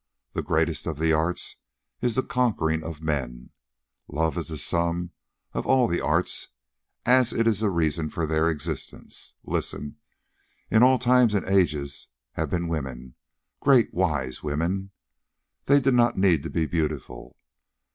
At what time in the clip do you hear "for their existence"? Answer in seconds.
8.09-9.35